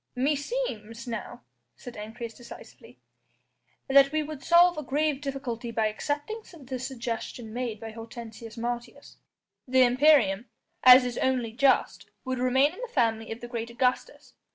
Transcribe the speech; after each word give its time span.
"Meseems," 0.15 1.05
now 1.05 1.43
said 1.75 1.95
Ancyrus 1.95 2.33
decisively, 2.33 2.97
"that 3.87 4.11
we 4.11 4.23
would 4.23 4.43
solve 4.43 4.75
a 4.79 4.81
grave 4.81 5.21
difficulty 5.21 5.69
by 5.69 5.85
accepting 5.85 6.41
the 6.59 6.79
suggestion 6.79 7.53
made 7.53 7.79
by 7.79 7.91
Hortensius 7.91 8.57
Martius. 8.57 9.17
The 9.67 9.83
imperium 9.83 10.47
as 10.83 11.05
is 11.05 11.19
only 11.19 11.51
just 11.51 12.09
would 12.25 12.39
remain 12.39 12.73
in 12.73 12.81
the 12.81 12.87
family 12.91 13.31
of 13.31 13.41
the 13.41 13.47
great 13.47 13.69
Augustus. 13.69 14.33